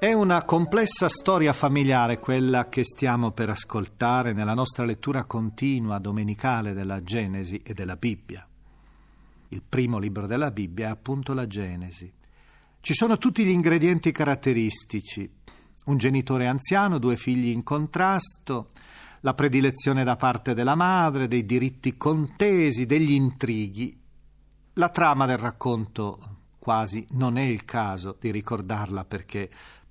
È 0.00 0.12
una 0.12 0.44
complessa 0.44 1.08
storia 1.08 1.52
familiare 1.52 2.20
quella 2.20 2.68
che 2.68 2.84
stiamo 2.84 3.32
per 3.32 3.50
ascoltare 3.50 4.32
nella 4.32 4.54
nostra 4.54 4.84
lettura 4.84 5.24
continua 5.24 5.98
domenicale 5.98 6.72
della 6.72 7.02
Genesi 7.02 7.60
e 7.64 7.74
della 7.74 7.96
Bibbia. 7.96 8.46
Il 9.48 9.60
primo 9.68 9.98
libro 9.98 10.28
della 10.28 10.52
Bibbia 10.52 10.86
è 10.86 10.90
appunto 10.90 11.34
la 11.34 11.48
Genesi. 11.48 12.12
Ci 12.80 12.94
sono 12.94 13.18
tutti 13.18 13.44
gli 13.44 13.48
ingredienti 13.48 14.12
caratteristici. 14.12 15.28
Un 15.86 15.96
genitore 15.96 16.46
anziano, 16.46 16.98
due 16.98 17.16
figli 17.16 17.48
in 17.48 17.64
contrasto, 17.64 18.68
la 19.22 19.34
predilezione 19.34 20.04
da 20.04 20.14
parte 20.14 20.54
della 20.54 20.76
madre, 20.76 21.26
dei 21.26 21.44
diritti 21.44 21.96
contesi, 21.96 22.86
degli 22.86 23.14
intrighi. 23.14 24.00
La 24.74 24.90
trama 24.90 25.26
del 25.26 25.38
racconto 25.38 26.36
quasi 26.68 27.06
non 27.12 27.38
è 27.38 27.42
il 27.42 27.64
caso 27.64 28.16
di 28.20 28.30
ricordarla 28.30 29.04
perché 29.06 29.48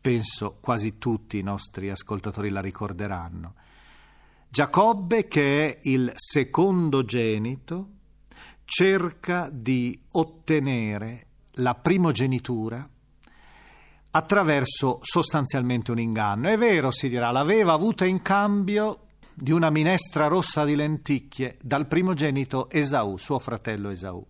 penso 0.08 0.56
quasi 0.62 0.98
tutti 0.98 1.38
i 1.38 1.44
nostri 1.44 1.90
ascoltatori 1.90 2.50
la 2.50 2.62
ricorderanno. 2.62 3.56
Giacobbe, 4.48 5.28
che 5.28 5.66
è 5.66 5.80
il 5.84 6.14
secondogenito, 6.16 7.90
cerca 8.64 9.50
di 9.52 10.02
ottenere 10.14 11.26
la 11.56 11.76
primogenitura 11.76 12.88
attraverso 14.12 15.00
sostanzialmente 15.02 15.92
un 15.92 16.00
inganno. 16.00 16.48
È 16.48 16.58
vero, 16.58 16.90
si 16.92 17.10
dirà, 17.10 17.30
l'aveva 17.32 17.74
avuta 17.74 18.06
in 18.06 18.22
cambio 18.22 19.08
di 19.34 19.52
una 19.52 19.70
minestra 19.70 20.28
rossa 20.28 20.64
di 20.64 20.76
lenticchie 20.76 21.58
dal 21.62 21.86
primogenito 21.86 22.70
Esaù, 22.70 23.18
suo 23.18 23.40
fratello 23.40 23.90
Esaù. 23.90 24.26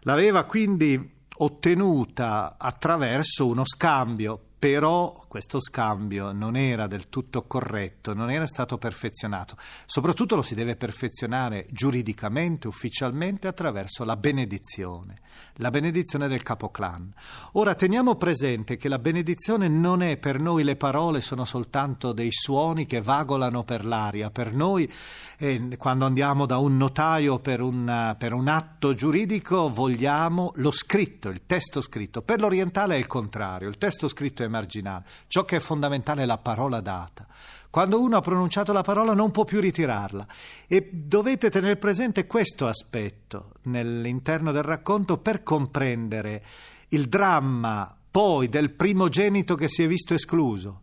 L'aveva 0.00 0.44
quindi 0.44 1.12
ottenuta 1.36 2.56
attraverso 2.58 3.46
uno 3.46 3.64
scambio 3.64 4.48
però 4.64 5.12
questo 5.28 5.60
scambio 5.60 6.32
non 6.32 6.56
era 6.56 6.86
del 6.86 7.10
tutto 7.10 7.42
corretto, 7.42 8.14
non 8.14 8.30
era 8.30 8.46
stato 8.46 8.78
perfezionato. 8.78 9.58
Soprattutto 9.84 10.36
lo 10.36 10.40
si 10.40 10.54
deve 10.54 10.74
perfezionare 10.74 11.66
giuridicamente, 11.70 12.66
ufficialmente, 12.66 13.46
attraverso 13.46 14.04
la 14.04 14.16
benedizione, 14.16 15.16
la 15.56 15.68
benedizione 15.68 16.28
del 16.28 16.42
capoclan. 16.42 17.12
Ora 17.52 17.74
teniamo 17.74 18.14
presente 18.14 18.78
che 18.78 18.88
la 18.88 18.98
benedizione 18.98 19.68
non 19.68 20.00
è 20.00 20.16
per 20.16 20.40
noi 20.40 20.64
le 20.64 20.76
parole, 20.76 21.20
sono 21.20 21.44
soltanto 21.44 22.12
dei 22.12 22.32
suoni 22.32 22.86
che 22.86 23.02
vagolano 23.02 23.64
per 23.64 23.84
l'aria. 23.84 24.30
Per 24.30 24.54
noi, 24.54 24.90
eh, 25.36 25.76
quando 25.76 26.06
andiamo 26.06 26.46
da 26.46 26.56
un 26.56 26.78
notaio 26.78 27.38
per 27.38 27.60
un, 27.60 28.14
per 28.16 28.32
un 28.32 28.48
atto 28.48 28.94
giuridico, 28.94 29.68
vogliamo 29.68 30.52
lo 30.54 30.70
scritto, 30.70 31.28
il 31.28 31.44
testo 31.44 31.82
scritto. 31.82 32.22
Per 32.22 32.40
l'orientale 32.40 32.94
è 32.94 32.98
il 32.98 33.06
contrario, 33.06 33.68
il 33.68 33.76
testo 33.76 34.08
scritto 34.08 34.42
è 34.42 34.52
marginale. 34.54 35.04
Ciò 35.26 35.44
che 35.44 35.56
è 35.56 35.60
fondamentale 35.60 36.22
è 36.22 36.26
la 36.26 36.38
parola 36.38 36.80
data. 36.80 37.26
Quando 37.68 38.00
uno 38.00 38.16
ha 38.16 38.20
pronunciato 38.20 38.72
la 38.72 38.82
parola 38.82 39.14
non 39.14 39.32
può 39.32 39.42
più 39.42 39.58
ritirarla 39.58 40.26
e 40.68 40.90
dovete 40.92 41.50
tenere 41.50 41.76
presente 41.76 42.26
questo 42.26 42.68
aspetto 42.68 43.54
nell'interno 43.62 44.52
del 44.52 44.62
racconto 44.62 45.18
per 45.18 45.42
comprendere 45.42 46.44
il 46.90 47.08
dramma 47.08 47.96
poi 48.08 48.48
del 48.48 48.70
primogenito 48.70 49.56
che 49.56 49.68
si 49.68 49.82
è 49.82 49.88
visto 49.88 50.14
escluso. 50.14 50.82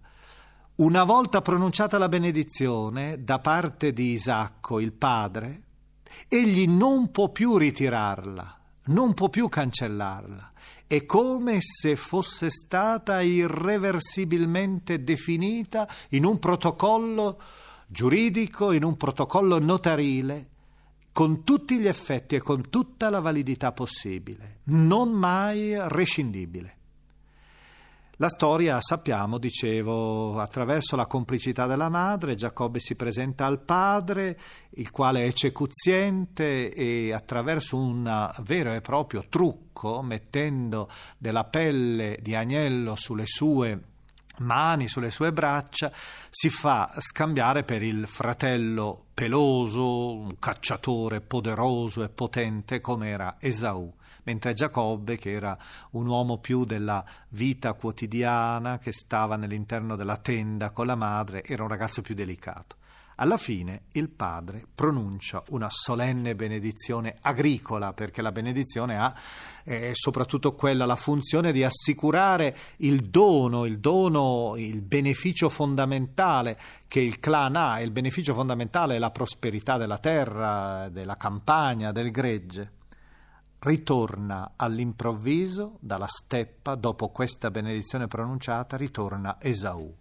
Una 0.76 1.06
volta 1.06 1.42
pronunciata 1.42 1.98
la 1.98 2.10
benedizione 2.10 3.24
da 3.24 3.40
parte 3.40 3.94
di 3.94 4.12
Isacco, 4.12 4.82
il 4.82 4.92
padre, 4.92 5.62
egli 6.28 6.68
non 6.68 7.10
può 7.12 7.30
più 7.30 7.56
ritirarla, 7.56 8.60
non 8.88 9.14
può 9.14 9.30
più 9.30 9.48
cancellarla 9.48 10.52
è 10.92 11.06
come 11.06 11.60
se 11.62 11.96
fosse 11.96 12.50
stata 12.50 13.22
irreversibilmente 13.22 15.06
definita 15.06 15.88
in 16.10 16.26
un 16.26 16.38
protocollo 16.38 17.42
giuridico, 17.88 18.74
in 18.74 18.84
un 18.84 18.98
protocollo 18.98 19.58
notarile, 19.58 20.50
con 21.14 21.46
tutti 21.46 21.80
gli 21.80 21.88
effetti 21.88 22.36
e 22.36 22.42
con 22.42 22.70
tutta 22.70 23.10
la 23.10 23.22
validità 23.22 23.72
possibile, 23.72 24.60
non 24.66 25.12
mai 25.12 25.74
rescindibile. 25.88 26.80
La 28.22 28.30
storia, 28.30 28.80
sappiamo, 28.82 29.40
dicevo, 29.40 30.40
attraverso 30.40 30.96
la 30.96 31.08
complicità 31.08 31.66
della 31.66 31.90
madre, 31.90 32.36
Giacobbe 32.36 32.80
si 32.80 32.96
presenta 32.96 33.48
al 33.48 33.62
padre, 33.62 34.40
il 34.76 34.92
quale 34.92 35.26
è 35.26 35.34
cecuziente 35.34 36.72
e 36.72 37.14
attraverso 37.14 37.78
un 37.78 38.32
vero 38.44 38.76
e 38.76 38.82
proprio 38.82 39.26
trucco, 39.28 40.04
mettendo 40.04 40.88
della 41.18 41.46
pelle 41.46 42.20
di 42.22 42.36
agnello 42.36 42.94
sulle 42.94 43.26
sue 43.26 43.82
mani, 44.38 44.88
sulle 44.88 45.10
sue 45.10 45.34
braccia, 45.34 45.92
si 46.30 46.50
fa 46.50 46.94
scambiare 47.00 47.64
per 47.64 47.82
il 47.82 48.06
fratello 48.06 49.06
peloso, 49.16 50.14
un 50.14 50.38
cacciatore 50.38 51.22
poderoso 51.22 52.04
e 52.04 52.10
potente 52.10 52.82
come 52.82 53.10
era 53.10 53.38
Esaù 53.40 53.92
mentre 54.24 54.54
Giacobbe, 54.54 55.18
che 55.18 55.32
era 55.32 55.58
un 55.92 56.08
uomo 56.08 56.38
più 56.38 56.66
della 56.66 57.04
vita 57.30 57.74
quotidiana, 57.74 58.78
che 58.78 58.92
stava 58.92 59.36
nell'interno 59.36 59.96
della 59.96 60.18
tenda 60.18 60.72
con 60.72 60.86
la 60.86 60.96
madre, 60.96 61.44
era 61.44 61.64
un 61.64 61.70
ragazzo 61.70 62.02
più 62.02 62.16
delicato. 62.16 62.78
Alla 63.22 63.38
fine 63.38 63.84
il 63.92 64.10
padre 64.10 64.66
pronuncia 64.74 65.44
una 65.50 65.68
solenne 65.70 66.34
benedizione 66.34 67.18
agricola, 67.22 67.94
perché 67.94 68.24
la 68.24 68.32
benedizione 68.32 68.98
ha 68.98 69.14
eh, 69.64 69.92
soprattutto 69.94 70.56
quella, 70.56 70.88
la 70.88 70.96
funzione 70.96 71.52
di 71.52 71.64
assicurare 71.64 72.58
il 72.78 73.10
dono, 73.10 73.66
il 73.66 73.80
dono, 73.80 74.56
il 74.58 74.82
beneficio 74.82 75.50
fondamentale 75.50 76.58
che 76.88 77.00
il 77.00 77.20
clan 77.20 77.58
ha, 77.58 77.80
il 77.80 77.92
beneficio 77.92 78.34
fondamentale 78.34 78.96
è 78.96 79.00
la 79.00 79.12
prosperità 79.12 79.78
della 79.78 80.00
terra, 80.00 80.90
della 80.90 81.16
campagna, 81.16 81.92
del 81.92 82.10
gregge 82.10 82.80
ritorna 83.64 84.54
all'improvviso 84.56 85.78
dalla 85.80 86.08
steppa, 86.08 86.76
dopo 86.76 87.10
questa 87.10 87.52
benedizione 87.52 88.08
pronunciata, 88.08 88.76
ritorna 88.76 89.38
Esaù. 89.40 89.94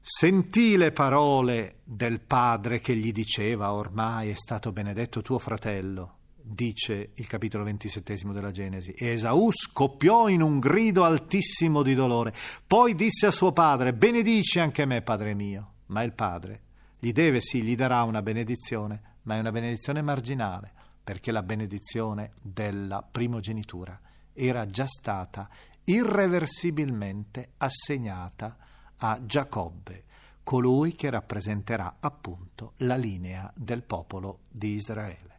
Sentì 0.00 0.76
le 0.76 0.92
parole 0.92 1.78
del 1.82 2.20
padre 2.20 2.78
che 2.78 2.94
gli 2.94 3.10
diceva 3.10 3.72
ormai 3.72 4.28
è 4.28 4.34
stato 4.34 4.70
benedetto 4.70 5.20
tuo 5.22 5.38
fratello, 5.38 6.18
dice 6.40 7.10
il 7.14 7.26
capitolo 7.26 7.64
ventisettesimo 7.64 8.32
della 8.32 8.52
Genesi. 8.52 8.92
E 8.92 9.08
Esaù 9.08 9.50
scoppiò 9.50 10.28
in 10.28 10.42
un 10.42 10.60
grido 10.60 11.02
altissimo 11.02 11.82
di 11.82 11.94
dolore. 11.94 12.34
Poi 12.66 12.94
disse 12.94 13.26
a 13.26 13.32
suo 13.32 13.52
padre, 13.52 13.94
benedici 13.94 14.60
anche 14.60 14.84
me, 14.84 15.02
padre 15.02 15.34
mio. 15.34 15.72
Ma 15.86 16.02
il 16.02 16.12
padre 16.12 16.60
gli 17.00 17.12
deve, 17.12 17.40
sì, 17.40 17.62
gli 17.62 17.74
darà 17.74 18.02
una 18.04 18.22
benedizione, 18.22 19.18
ma 19.22 19.36
è 19.36 19.40
una 19.40 19.50
benedizione 19.50 20.02
marginale 20.02 20.82
perché 21.04 21.30
la 21.30 21.42
benedizione 21.42 22.32
della 22.40 23.02
primogenitura 23.02 24.00
era 24.32 24.66
già 24.66 24.86
stata 24.86 25.48
irreversibilmente 25.84 27.50
assegnata 27.58 28.56
a 28.96 29.20
Giacobbe, 29.22 30.04
colui 30.42 30.94
che 30.94 31.10
rappresenterà 31.10 31.96
appunto 32.00 32.72
la 32.78 32.96
linea 32.96 33.52
del 33.54 33.82
popolo 33.82 34.40
di 34.48 34.74
Israele. 34.74 35.33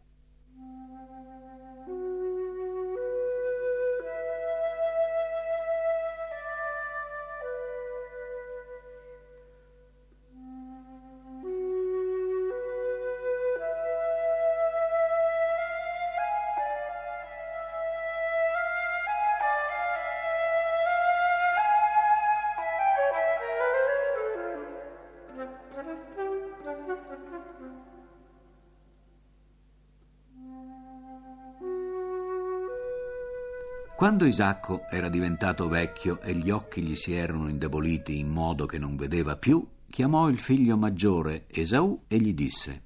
Quando 34.05 34.27
Isacco 34.27 34.87
era 34.87 35.09
diventato 35.09 35.67
vecchio 35.67 36.21
e 36.21 36.35
gli 36.35 36.51
occhi 36.51 36.83
gli 36.83 36.95
si 36.95 37.13
erano 37.13 37.49
indeboliti 37.49 38.19
in 38.19 38.29
modo 38.29 38.67
che 38.67 38.77
non 38.77 38.95
vedeva 38.95 39.35
più, 39.35 39.67
chiamò 39.87 40.29
il 40.29 40.37
figlio 40.37 40.77
maggiore 40.77 41.47
Esaù 41.47 42.03
e 42.07 42.17
gli 42.17 42.35
disse 42.35 42.83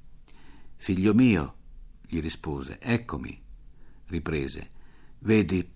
Figlio 0.78 1.14
mio, 1.14 1.56
gli 2.08 2.22
rispose, 2.22 2.80
eccomi. 2.80 3.38
Riprese, 4.06 4.70
vedi, 5.20 5.70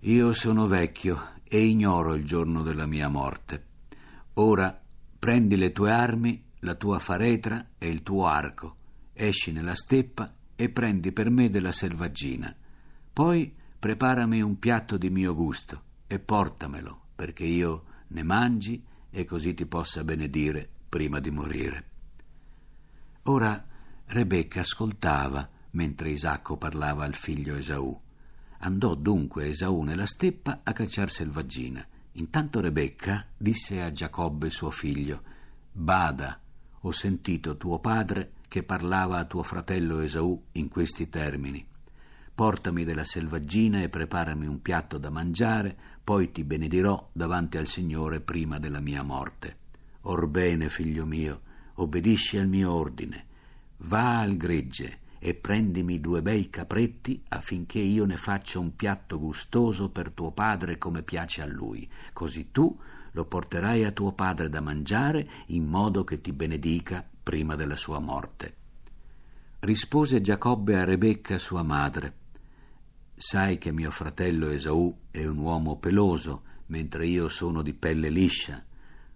io 0.00 0.32
sono 0.32 0.66
vecchio 0.66 1.20
e 1.44 1.64
ignoro 1.64 2.14
il 2.14 2.24
giorno 2.24 2.64
della 2.64 2.86
mia 2.86 3.06
morte. 3.06 3.66
Ora 4.34 4.76
prendi 5.16 5.54
le 5.54 5.70
tue 5.70 5.92
armi, 5.92 6.46
la 6.58 6.74
tua 6.74 6.98
faretra 6.98 7.64
e 7.78 7.86
il 7.86 8.02
tuo 8.02 8.26
arco, 8.26 8.76
esci 9.12 9.52
nella 9.52 9.76
steppa 9.76 10.34
e 10.56 10.68
prendi 10.68 11.12
per 11.12 11.30
me 11.30 11.48
della 11.48 11.70
selvaggina. 11.70 12.52
Poi 13.12 13.62
preparami 13.84 14.40
un 14.40 14.58
piatto 14.58 14.96
di 14.96 15.10
mio 15.10 15.34
gusto 15.34 15.82
e 16.06 16.18
portamelo, 16.18 17.08
perché 17.14 17.44
io 17.44 17.84
ne 18.08 18.22
mangi 18.22 18.82
e 19.10 19.26
così 19.26 19.52
ti 19.52 19.66
possa 19.66 20.02
benedire 20.02 20.66
prima 20.88 21.20
di 21.20 21.30
morire. 21.30 21.84
Ora 23.24 23.62
Rebecca 24.06 24.60
ascoltava 24.60 25.46
mentre 25.72 26.08
Isacco 26.08 26.56
parlava 26.56 27.04
al 27.04 27.14
figlio 27.14 27.56
Esaù. 27.56 27.94
Andò 28.60 28.94
dunque 28.94 29.50
Esaù 29.50 29.82
nella 29.82 30.06
steppa 30.06 30.60
a 30.62 30.72
cacciar 30.72 31.10
selvaggina. 31.10 31.86
Intanto 32.12 32.60
Rebecca 32.62 33.26
disse 33.36 33.82
a 33.82 33.90
Giacobbe 33.90 34.48
suo 34.48 34.70
figlio: 34.70 35.22
Bada, 35.70 36.40
ho 36.80 36.90
sentito 36.90 37.58
tuo 37.58 37.80
padre 37.80 38.32
che 38.48 38.62
parlava 38.62 39.18
a 39.18 39.26
tuo 39.26 39.42
fratello 39.42 40.00
Esaù 40.00 40.42
in 40.52 40.70
questi 40.70 41.10
termini 41.10 41.72
portami 42.34 42.84
della 42.84 43.04
selvaggina 43.04 43.80
e 43.82 43.88
preparami 43.88 44.46
un 44.46 44.60
piatto 44.60 44.98
da 44.98 45.08
mangiare, 45.08 45.76
poi 46.02 46.32
ti 46.32 46.42
benedirò 46.42 47.10
davanti 47.12 47.58
al 47.58 47.66
Signore 47.66 48.20
prima 48.20 48.58
della 48.58 48.80
mia 48.80 49.02
morte. 49.02 49.56
Orbene, 50.02 50.68
figlio 50.68 51.06
mio, 51.06 51.40
obbedisci 51.74 52.36
al 52.36 52.48
mio 52.48 52.72
ordine. 52.72 53.26
Va 53.78 54.18
al 54.18 54.36
gregge 54.36 54.98
e 55.18 55.34
prendimi 55.34 56.00
due 56.00 56.22
bei 56.22 56.50
capretti 56.50 57.22
affinché 57.28 57.78
io 57.78 58.04
ne 58.04 58.16
faccia 58.16 58.58
un 58.58 58.74
piatto 58.74 59.18
gustoso 59.18 59.88
per 59.88 60.10
tuo 60.10 60.32
padre 60.32 60.76
come 60.76 61.02
piace 61.02 61.40
a 61.40 61.46
lui, 61.46 61.88
così 62.12 62.50
tu 62.50 62.76
lo 63.12 63.24
porterai 63.24 63.84
a 63.84 63.92
tuo 63.92 64.12
padre 64.12 64.48
da 64.48 64.60
mangiare 64.60 65.26
in 65.46 65.66
modo 65.66 66.02
che 66.02 66.20
ti 66.20 66.32
benedica 66.32 67.08
prima 67.22 67.54
della 67.54 67.76
sua 67.76 68.00
morte. 68.00 68.56
Rispose 69.60 70.20
Giacobbe 70.20 70.78
a 70.78 70.84
Rebecca 70.84 71.38
sua 71.38 71.62
madre 71.62 72.22
Sai 73.16 73.58
che 73.58 73.70
mio 73.70 73.92
fratello 73.92 74.48
Esaù 74.48 74.92
è 75.10 75.24
un 75.24 75.38
uomo 75.38 75.76
peloso, 75.78 76.42
mentre 76.66 77.06
io 77.06 77.28
sono 77.28 77.62
di 77.62 77.72
pelle 77.72 78.10
liscia. 78.10 78.64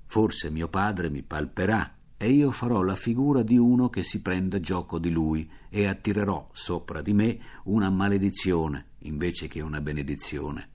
Forse 0.07 0.51
mio 0.51 0.69
padre 0.69 1.11
mi 1.11 1.23
palperà 1.23 1.97
e 2.17 2.31
io 2.31 2.53
farò 2.53 2.83
la 2.83 2.95
figura 2.95 3.43
di 3.43 3.57
uno 3.57 3.89
che 3.89 4.03
si 4.05 4.23
prende 4.23 4.61
gioco 4.61 4.99
di 4.99 5.11
lui 5.11 5.51
e 5.69 5.87
attirerò 5.87 6.49
sopra 6.53 7.03
di 7.03 7.13
me 7.13 7.39
una 7.65 7.91
maledizione 7.91 8.87
invece 9.01 9.49
che 9.49 9.61
una 9.61 9.81
benedizione. 9.81 10.69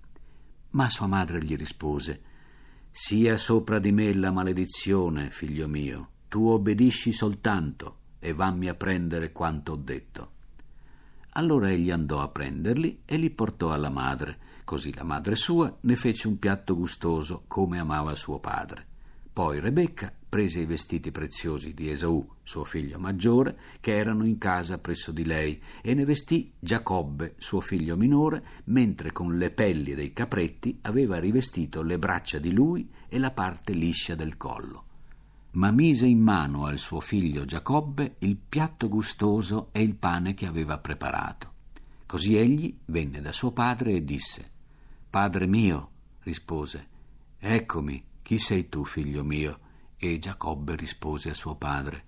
Ma 0.72 0.90
sua 0.90 1.08
madre 1.08 1.44
gli 1.44 1.56
rispose 1.56 2.22
Sia 2.92 3.38
sopra 3.38 3.80
di 3.80 3.92
me 3.92 4.14
la 4.14 4.32
maledizione, 4.32 5.32
figlio 5.32 5.68
mio, 5.68 6.10
tu 6.28 6.48
obbedisci 6.48 7.12
soltanto 7.12 7.98
e 8.20 8.34
vammi 8.34 8.68
a 8.68 8.76
prendere 8.76 9.32
quanto 9.32 9.74
ho 9.74 9.78
detto. 9.78 10.33
Allora 11.34 11.72
egli 11.72 11.90
andò 11.90 12.22
a 12.22 12.28
prenderli 12.28 13.02
e 13.06 13.18
li 13.18 13.32
portò 13.32 13.74
alla 13.74 13.90
madre, 13.90 14.38
così 14.64 14.94
la 14.94 15.04
madre 15.04 15.36
sua 15.36 15.76
ne 15.82 15.96
fece 15.96 16.28
un 16.28 16.38
piatto 16.38 16.76
gustoso 16.76 17.46
come 17.48 17.80
amava 17.80 18.14
suo 18.14 18.40
padre. 18.40 18.86
Poi 19.34 19.60
Rebecca 19.60 20.14
prese 20.30 20.60
i 20.60 20.66
vestiti 20.66 21.10
preziosi 21.10 21.74
di 21.74 21.90
Esaù, 21.90 22.24
suo 22.44 22.64
figlio 22.64 23.00
maggiore, 23.00 23.58
che 23.80 23.98
erano 23.98 24.26
in 24.26 24.38
casa 24.38 24.78
presso 24.78 25.12
di 25.12 25.26
lei, 25.26 25.60
e 25.82 25.96
ne 25.96 26.06
vestì 26.06 26.52
Giacobbe, 26.60 27.34
suo 27.38 27.62
figlio 27.62 27.98
minore, 27.98 28.44
mentre 28.66 29.12
con 29.12 29.36
le 29.36 29.50
pelli 29.50 29.96
dei 29.96 30.14
capretti 30.14 30.78
aveva 30.82 31.18
rivestito 31.18 31.82
le 31.82 31.98
braccia 31.98 32.38
di 32.38 32.52
lui 32.52 32.88
e 33.10 33.18
la 33.18 33.32
parte 33.32 33.74
liscia 33.74 34.14
del 34.14 34.38
collo 34.38 34.92
ma 35.54 35.72
mise 35.72 36.08
in 36.08 36.20
mano 36.20 36.66
al 36.66 36.80
suo 36.80 37.00
figlio 37.00 37.46
Giacobbe 37.46 38.16
il 38.20 38.38
piatto 38.38 38.88
gustoso 38.88 39.70
e 39.72 39.82
il 39.82 39.96
pane 39.96 40.34
che 40.34 40.48
aveva 40.48 40.78
preparato. 40.80 41.52
Così 42.06 42.36
egli 42.36 42.76
venne 42.86 43.22
da 43.22 43.32
suo 43.32 43.52
padre 43.52 43.94
e 43.94 44.04
disse 44.04 44.52
Padre 45.10 45.46
mio, 45.46 45.90
rispose, 46.22 46.88
eccomi, 47.38 48.04
chi 48.24 48.40
sei 48.40 48.68
tu, 48.68 48.84
figlio 48.84 49.24
mio? 49.24 49.60
E 49.98 50.18
Giacobbe 50.18 50.76
rispose 50.76 51.30
a 51.30 51.34
suo 51.36 51.56
padre 51.56 52.04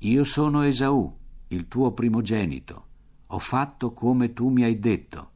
Io 0.00 0.24
sono 0.24 0.62
Esaù, 0.62 1.16
il 1.48 1.68
tuo 1.68 1.92
primogenito. 1.92 2.86
Ho 3.28 3.38
fatto 3.38 3.92
come 3.92 4.32
tu 4.34 4.48
mi 4.48 4.64
hai 4.64 4.78
detto. 4.78 5.30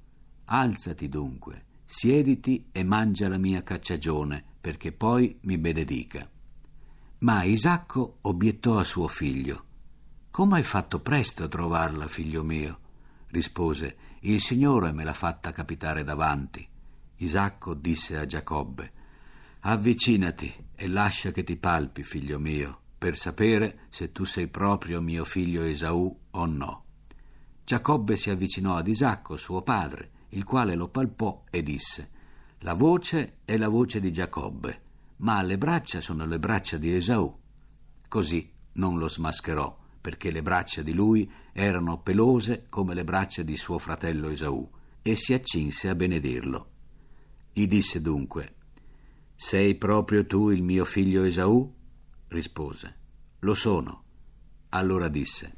Alzati 0.44 1.08
dunque, 1.08 1.64
siediti 1.84 2.66
e 2.72 2.84
mangia 2.84 3.28
la 3.28 3.38
mia 3.38 3.62
cacciagione, 3.62 4.44
perché 4.60 4.92
poi 4.92 5.38
mi 5.42 5.56
benedica. 5.56 6.28
Ma 7.22 7.44
Isacco 7.44 8.18
obiettò 8.22 8.80
a 8.80 8.82
suo 8.82 9.06
figlio. 9.06 9.64
Come 10.32 10.56
hai 10.56 10.64
fatto 10.64 10.98
presto 10.98 11.44
a 11.44 11.48
trovarla, 11.48 12.08
figlio 12.08 12.42
mio? 12.42 12.80
rispose. 13.28 13.96
Il 14.22 14.40
Signore 14.40 14.90
me 14.90 15.04
l'ha 15.04 15.12
fatta 15.12 15.52
capitare 15.52 16.02
davanti. 16.02 16.66
Isacco 17.18 17.74
disse 17.74 18.16
a 18.16 18.26
Giacobbe: 18.26 18.92
Avvicinati 19.60 20.52
e 20.74 20.88
lascia 20.88 21.30
che 21.30 21.44
ti 21.44 21.56
palpi, 21.56 22.02
figlio 22.02 22.40
mio, 22.40 22.80
per 22.98 23.16
sapere 23.16 23.86
se 23.90 24.10
tu 24.10 24.24
sei 24.24 24.48
proprio 24.48 25.00
mio 25.00 25.24
figlio 25.24 25.62
Esaù 25.62 26.18
o 26.32 26.46
no. 26.46 26.84
Giacobbe 27.62 28.16
si 28.16 28.30
avvicinò 28.30 28.74
ad 28.74 28.88
Isacco, 28.88 29.36
suo 29.36 29.62
padre, 29.62 30.10
il 30.30 30.42
quale 30.42 30.74
lo 30.74 30.88
palpò 30.88 31.44
e 31.50 31.62
disse: 31.62 32.10
La 32.62 32.74
voce 32.74 33.36
è 33.44 33.56
la 33.56 33.68
voce 33.68 34.00
di 34.00 34.10
Giacobbe 34.10 34.81
ma 35.22 35.40
le 35.42 35.56
braccia 35.56 36.00
sono 36.00 36.26
le 36.26 36.38
braccia 36.38 36.76
di 36.78 36.94
Esaù. 36.94 37.38
Così 38.08 38.50
non 38.74 38.98
lo 38.98 39.08
smascherò, 39.08 39.78
perché 40.00 40.30
le 40.30 40.42
braccia 40.42 40.82
di 40.82 40.92
lui 40.92 41.30
erano 41.52 42.00
pelose 42.00 42.66
come 42.68 42.94
le 42.94 43.04
braccia 43.04 43.42
di 43.42 43.56
suo 43.56 43.78
fratello 43.78 44.28
Esaù, 44.30 44.68
e 45.00 45.14
si 45.14 45.32
accinse 45.32 45.88
a 45.88 45.94
benedirlo. 45.94 46.70
Gli 47.52 47.66
disse 47.66 48.00
dunque, 48.00 48.54
Sei 49.36 49.76
proprio 49.76 50.26
tu 50.26 50.50
il 50.50 50.62
mio 50.62 50.84
figlio 50.84 51.22
Esaù? 51.22 51.72
rispose, 52.28 52.96
Lo 53.40 53.54
sono. 53.54 54.02
Allora 54.70 55.08
disse, 55.08 55.54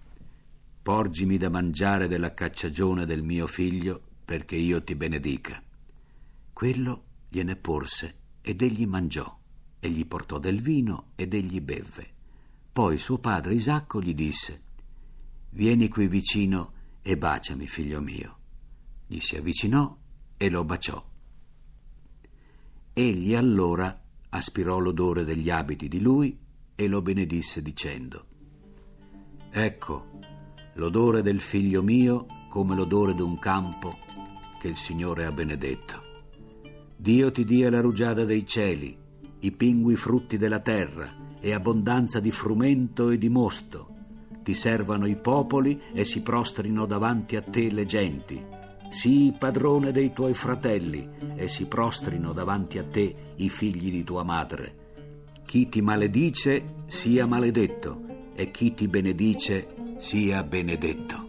Porgimi 0.83 1.39
da 1.39 1.49
mangiare 1.49 2.07
della 2.07 2.35
cacciagione 2.35 3.07
del 3.07 3.23
mio 3.23 3.47
figlio, 3.47 4.03
perché 4.25 4.57
io 4.57 4.83
ti 4.85 4.95
benedica. 4.95 5.63
Quello 6.53 7.05
gliene 7.31 7.57
porse 7.57 8.19
ed 8.43 8.61
egli 8.61 8.87
mangiò 8.87 9.39
e 9.85 9.91
gli 9.91 10.07
portò 10.07 10.39
del 10.39 10.63
vino 10.63 11.09
ed 11.15 11.35
egli 11.35 11.61
bevve. 11.61 12.09
Poi 12.73 12.97
suo 12.97 13.19
padre 13.19 13.53
Isacco 13.53 14.01
gli 14.01 14.15
disse, 14.15 14.63
Vieni 15.51 15.89
qui 15.89 16.09
vicino 16.09 16.73
e 17.03 17.19
baciami, 17.19 17.67
figlio 17.67 18.01
mio. 18.01 18.39
Gli 19.07 19.21
si 19.21 19.37
avvicinò 19.37 19.95
e 20.39 20.49
lo 20.49 20.65
baciò. 20.65 21.05
Egli 22.95 23.35
allora 23.35 24.03
aspirò 24.31 24.79
l'odore 24.79 25.23
degli 25.23 25.51
abiti 25.51 25.87
di 25.87 26.01
lui 26.01 26.35
e 26.75 26.89
lo 26.89 27.03
benedisse 27.03 27.61
dicendo, 27.61 28.27
Ecco, 29.51 30.19
l'odore 30.77 31.21
del 31.21 31.41
figlio 31.41 31.83
mio 31.83 32.25
come 32.49 32.75
l'odore 32.75 33.15
d'un 33.15 33.39
campo 33.39 33.99
che 34.59 34.69
il 34.69 34.77
Signore 34.77 35.27
ha 35.27 35.31
benedetto. 35.31 36.01
Dio 36.97 37.31
ti 37.31 37.45
dia 37.45 37.69
la 37.69 37.83
rugiada 37.83 38.25
dei 38.25 38.47
cieli 38.47 39.03
i 39.45 39.53
pingui 39.53 39.95
frutti 39.97 40.39
della 40.39 40.61
terra 40.61 41.23
e 41.39 41.53
abbondanza 41.53 42.19
di 42.19 42.31
frumento 42.31 43.11
e 43.11 43.19
di 43.19 43.29
mosto. 43.29 43.89
Ti 44.43 44.55
servano 44.55 45.07
i 45.07 45.17
popoli 45.17 45.81
e 45.93 46.05
si 46.05 46.23
prostrino 46.23 46.87
davanti 46.87 47.37
a 47.37 47.43
te 47.43 47.71
le 47.71 47.85
genti. 47.85 48.43
Sii 48.89 49.35
padrone 49.39 49.93
dei 49.93 50.13
tuoi 50.13 50.33
fratelli 50.33 51.09
e 51.37 51.49
si 51.49 51.67
prostrino 51.67 52.33
davanti 52.33 52.79
a 52.79 52.85
te 52.85 53.15
i 53.37 53.51
figli 53.51 53.91
di 53.91 54.03
tua 54.03 54.23
madre. 54.23 54.83
Chi 55.45 55.69
ti 55.69 55.83
maledice 55.83 56.85
sia 56.87 57.27
maledetto 57.27 58.31
e 58.35 58.51
chi 58.51 58.73
ti 58.73 58.89
benedice 58.89 59.97
sia 59.99 60.43
benedetto. 60.43 61.24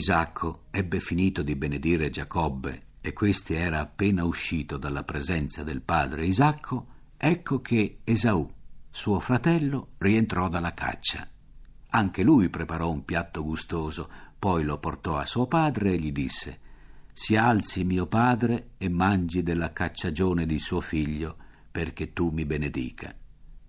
Isacco 0.00 0.62
ebbe 0.70 0.98
finito 0.98 1.42
di 1.42 1.54
benedire 1.54 2.08
Giacobbe 2.08 2.84
e 3.02 3.12
questi 3.12 3.52
era 3.52 3.80
appena 3.80 4.24
uscito 4.24 4.78
dalla 4.78 5.04
presenza 5.04 5.62
del 5.62 5.82
padre 5.82 6.24
Isacco, 6.24 6.86
ecco 7.18 7.60
che 7.60 7.98
Esaù, 8.02 8.50
suo 8.88 9.20
fratello, 9.20 9.88
rientrò 9.98 10.48
dalla 10.48 10.70
caccia. 10.70 11.28
Anche 11.90 12.22
lui 12.22 12.48
preparò 12.48 12.90
un 12.90 13.04
piatto 13.04 13.44
gustoso, 13.44 14.08
poi 14.38 14.64
lo 14.64 14.78
portò 14.78 15.18
a 15.18 15.26
suo 15.26 15.46
padre 15.46 15.92
e 15.92 15.98
gli 15.98 16.12
disse 16.12 16.60
Si 17.12 17.36
alzi 17.36 17.84
mio 17.84 18.06
padre 18.06 18.70
e 18.78 18.88
mangi 18.88 19.42
della 19.42 19.70
cacciagione 19.70 20.46
di 20.46 20.58
suo 20.58 20.80
figlio, 20.80 21.36
perché 21.70 22.14
tu 22.14 22.30
mi 22.30 22.46
benedica. 22.46 23.14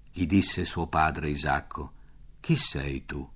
Gli 0.10 0.26
disse 0.26 0.64
suo 0.64 0.88
padre 0.88 1.30
Isacco 1.30 1.92
Chi 2.40 2.56
sei 2.56 3.06
tu? 3.06 3.30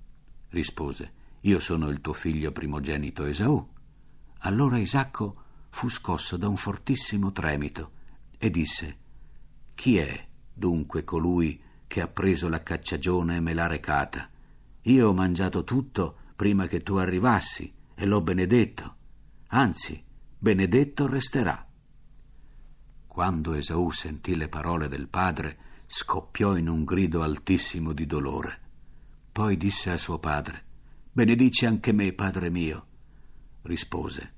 Rispose 0.47 1.23
Io 1.45 1.59
sono 1.59 1.89
il 1.89 2.01
tuo 2.01 2.13
figlio 2.13 2.51
primogenito 2.51 3.23
Esaù. 3.23 3.73
Allora 4.39 4.79
Isacco 4.79 5.43
fu 5.69 5.89
scosso 5.89 6.37
da 6.37 6.47
un 6.47 6.57
fortissimo 6.57 7.31
tremito 7.31 7.91
e 8.39 8.49
disse 8.49 8.97
Chi 9.75 9.97
è 9.97 10.27
dunque 10.51 11.03
colui 11.03 11.61
che 11.85 12.01
ha 12.01 12.07
preso 12.07 12.47
la 12.49 12.63
cacciagione 12.63 13.35
e 13.35 13.39
me 13.41 13.53
l'ha 13.53 13.67
recata? 13.67 14.27
Io 14.83 15.07
ho 15.07 15.13
mangiato 15.13 15.63
tutto 15.63 16.17
prima 16.35 16.65
che 16.65 16.81
tu 16.81 16.95
arrivassi 16.95 17.71
e 17.93 18.05
l'ho 18.05 18.21
benedetto. 18.21 18.95
Anzi, 19.49 20.03
benedetto 20.39 21.05
resterà. 21.05 21.63
Quando 23.05 23.53
Esaù 23.53 23.91
sentì 23.91 24.35
le 24.35 24.49
parole 24.49 24.87
del 24.87 25.07
padre, 25.07 25.57
scoppiò 25.85 26.57
in 26.57 26.69
un 26.69 26.83
grido 26.83 27.21
altissimo 27.21 27.93
di 27.93 28.07
dolore. 28.07 28.61
Poi 29.31 29.57
disse 29.57 29.91
a 29.91 29.97
suo 29.97 30.17
padre: 30.17 30.63
Benedici 31.15 31.65
anche 31.65 31.93
me, 31.93 32.11
padre 32.11 32.49
mio. 32.49 32.87
Rispose: 33.61 34.33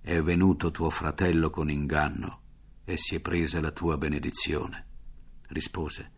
È 0.00 0.18
venuto 0.22 0.70
tuo 0.70 0.88
fratello 0.88 1.50
con 1.50 1.68
inganno 1.68 2.40
e 2.86 2.96
si 2.96 3.16
è 3.16 3.20
presa 3.20 3.60
la 3.60 3.70
tua 3.70 3.98
benedizione. 3.98 4.86
Rispose: 5.48 6.10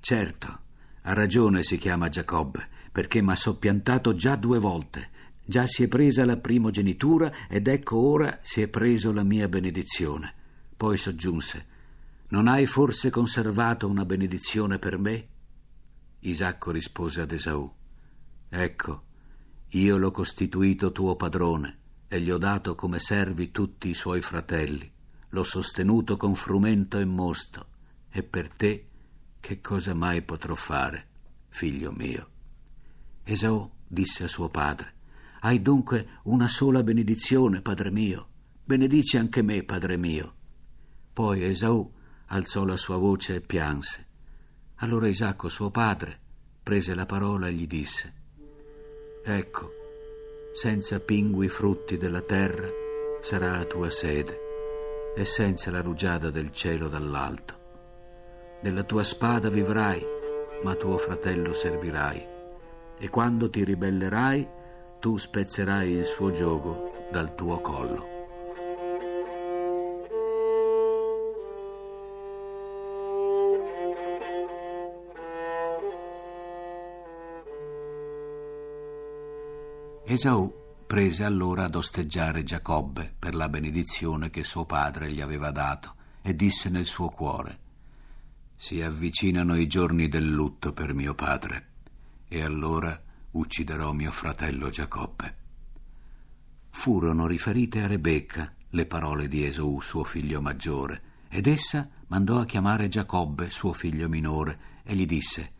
Certo, 0.00 0.60
ha 1.02 1.12
ragione 1.12 1.62
si 1.62 1.78
chiama 1.78 2.08
Giacobbe, 2.08 2.68
perché 2.90 3.22
m'ha 3.22 3.36
soppiantato 3.36 4.16
già 4.16 4.34
due 4.34 4.58
volte. 4.58 5.10
Già 5.44 5.68
si 5.68 5.84
è 5.84 5.86
presa 5.86 6.24
la 6.24 6.38
primogenitura 6.38 7.46
ed 7.46 7.68
ecco 7.68 7.96
ora 7.96 8.40
si 8.42 8.60
è 8.60 8.66
preso 8.66 9.12
la 9.12 9.22
mia 9.22 9.48
benedizione. 9.48 10.34
Poi 10.76 10.96
soggiunse: 10.96 11.66
Non 12.30 12.48
hai 12.48 12.66
forse 12.66 13.08
conservato 13.08 13.86
una 13.86 14.04
benedizione 14.04 14.80
per 14.80 14.98
me? 14.98 15.28
Isacco 16.18 16.72
rispose 16.72 17.20
ad 17.20 17.30
Esaù: 17.30 17.72
Ecco, 18.48 19.03
io 19.74 19.96
l'ho 19.96 20.12
costituito 20.12 20.92
tuo 20.92 21.16
padrone 21.16 21.78
e 22.06 22.20
gli 22.20 22.30
ho 22.30 22.38
dato 22.38 22.76
come 22.76 23.00
servi 23.00 23.50
tutti 23.50 23.88
i 23.88 23.94
suoi 23.94 24.20
fratelli. 24.20 24.90
L'ho 25.30 25.42
sostenuto 25.42 26.16
con 26.16 26.36
frumento 26.36 26.98
e 26.98 27.04
mosto, 27.04 27.66
e 28.08 28.22
per 28.22 28.54
te 28.54 28.86
che 29.40 29.60
cosa 29.60 29.92
mai 29.92 30.22
potrò 30.22 30.54
fare, 30.54 31.08
figlio 31.48 31.90
mio? 31.90 32.28
Esau 33.24 33.68
disse 33.86 34.24
a 34.24 34.28
suo 34.28 34.48
padre, 34.48 34.92
Hai 35.40 35.60
dunque 35.60 36.20
una 36.24 36.46
sola 36.46 36.84
benedizione, 36.84 37.60
padre 37.60 37.90
mio. 37.90 38.28
Benedici 38.64 39.16
anche 39.16 39.42
me, 39.42 39.64
padre 39.64 39.96
mio. 39.96 40.34
Poi 41.12 41.42
Esau 41.42 41.92
alzò 42.26 42.64
la 42.64 42.76
sua 42.76 42.96
voce 42.96 43.34
e 43.34 43.40
pianse. 43.40 44.06
Allora 44.76 45.08
Isacco, 45.08 45.48
suo 45.48 45.70
padre, 45.70 46.18
prese 46.62 46.94
la 46.94 47.06
parola 47.06 47.48
e 47.48 47.52
gli 47.52 47.66
disse, 47.66 48.22
Ecco, 49.24 49.72
senza 50.52 51.00
pingui 51.00 51.48
frutti 51.48 51.96
della 51.96 52.20
terra 52.20 52.68
sarà 53.20 53.56
la 53.56 53.64
tua 53.64 53.90
sede, 53.90 54.40
e 55.16 55.24
senza 55.24 55.70
la 55.70 55.80
rugiada 55.80 56.30
del 56.30 56.52
cielo 56.52 56.88
dall'alto. 56.88 57.54
Della 58.60 58.84
tua 58.84 59.02
spada 59.02 59.48
vivrai, 59.48 60.04
ma 60.62 60.74
tuo 60.74 60.98
fratello 60.98 61.52
servirai 61.52 62.32
e 62.98 63.10
quando 63.10 63.50
ti 63.50 63.64
ribellerai, 63.64 64.48
tu 65.00 65.16
spezzerai 65.16 65.90
il 65.90 66.04
suo 66.04 66.30
giogo 66.30 67.08
dal 67.10 67.34
tuo 67.34 67.60
collo. 67.60 68.13
Esaù 80.06 80.52
prese 80.86 81.24
allora 81.24 81.64
ad 81.64 81.74
osteggiare 81.76 82.42
Giacobbe 82.44 83.14
per 83.18 83.34
la 83.34 83.48
benedizione 83.48 84.28
che 84.28 84.44
suo 84.44 84.66
padre 84.66 85.10
gli 85.10 85.22
aveva 85.22 85.50
dato 85.50 85.94
e 86.20 86.36
disse 86.36 86.68
nel 86.68 86.84
suo 86.84 87.08
cuore 87.08 87.58
Si 88.54 88.82
avvicinano 88.82 89.56
i 89.56 89.66
giorni 89.66 90.08
del 90.08 90.30
lutto 90.30 90.74
per 90.74 90.92
mio 90.92 91.14
padre 91.14 91.68
e 92.28 92.42
allora 92.42 93.00
ucciderò 93.30 93.92
mio 93.92 94.10
fratello 94.10 94.68
Giacobbe. 94.68 95.36
Furono 96.68 97.26
riferite 97.26 97.80
a 97.80 97.86
Rebecca 97.86 98.52
le 98.70 98.84
parole 98.84 99.26
di 99.26 99.46
Esau, 99.46 99.80
suo 99.80 100.04
figlio 100.04 100.42
maggiore, 100.42 101.02
ed 101.30 101.46
essa 101.46 101.88
mandò 102.08 102.40
a 102.40 102.44
chiamare 102.44 102.88
Giacobbe, 102.88 103.48
suo 103.48 103.72
figlio 103.72 104.08
minore, 104.10 104.58
e 104.82 104.94
gli 104.96 105.06
disse 105.06 105.52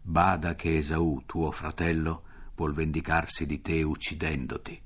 Bada 0.00 0.54
che 0.54 0.76
Esau, 0.76 1.22
tuo 1.26 1.50
fratello, 1.50 2.22
vuol 2.60 2.74
vendicarsi 2.74 3.46
di 3.46 3.62
te 3.62 3.82
uccidendoti. 3.82 4.78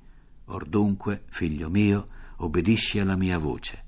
Or 0.46 0.64
dunque, 0.64 1.24
figlio 1.30 1.68
mio, 1.68 2.06
obbedisci 2.36 3.00
alla 3.00 3.16
mia 3.16 3.36
voce. 3.36 3.82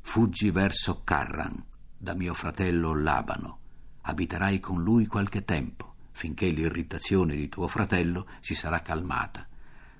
Fuggi 0.00 0.52
verso 0.52 1.02
Carran, 1.02 1.64
da 1.96 2.14
mio 2.14 2.34
fratello 2.34 2.94
Labano. 2.94 3.58
Abiterai 4.02 4.60
con 4.60 4.80
lui 4.80 5.06
qualche 5.06 5.44
tempo 5.44 5.94
finché 6.12 6.50
l'irritazione 6.50 7.34
di 7.34 7.48
tuo 7.48 7.66
fratello 7.66 8.28
si 8.38 8.54
sarà 8.54 8.80
calmata. 8.80 9.48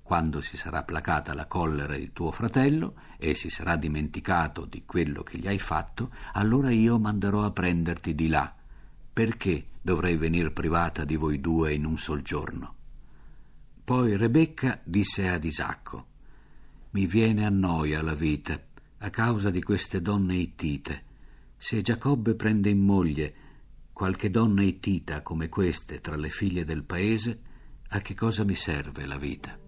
Quando 0.03 0.41
si 0.41 0.57
sarà 0.57 0.85
placata 0.85 1.35
la 1.35 1.47
collera 1.47 1.97
di 1.97 2.13
tuo 2.13 2.31
fratello 2.31 2.95
e 3.19 3.35
si 3.35 3.51
sarà 3.51 3.75
dimenticato 3.75 4.67
di 4.67 4.85
quello 4.85 5.25
che 5.25 5.39
gli 5.39 5.49
hai 5.49 5.59
fatto, 5.59 6.11
allora 6.35 6.71
io 6.71 6.97
manderò 7.01 7.45
a 7.45 7.51
prenderti 7.51 8.15
di 8.15 8.29
là. 8.29 8.55
Perché 9.13 9.67
dovrei 9.81 10.17
venir 10.17 10.53
privata 10.53 11.05
di 11.05 11.17
voi 11.17 11.41
due 11.41 11.73
in 11.73 11.87
un 11.87 11.99
sol 11.99 12.23
giorno? 12.23 12.77
Poi 13.85 14.17
Rebecca 14.17 14.81
disse 14.85 15.29
ad 15.29 15.43
Isacco: 15.43 16.07
Mi 16.91 17.07
viene 17.07 17.45
a 17.45 17.51
noia 17.51 18.01
la 18.01 18.15
vita 18.15 18.61
a 18.99 19.11
causa 19.11 19.51
di 19.51 19.61
queste 19.61 20.01
donne 20.01 20.37
ittite. 20.37 21.03
Se 21.57 21.83
Giacobbe 21.83 22.37
prende 22.37 22.71
in 22.71 22.79
moglie 22.79 23.35
qualche 23.93 24.31
donna 24.31 24.63
ittita 24.63 25.23
come 25.23 25.49
queste 25.49 26.01
tra 26.01 26.15
le 26.15 26.29
figlie 26.29 26.65
del 26.65 26.85
paese, 26.85 27.41
a 27.89 27.99
che 27.99 28.15
cosa 28.15 28.45
mi 28.45 28.55
serve 28.55 29.05
la 29.05 29.19
vita? 29.19 29.59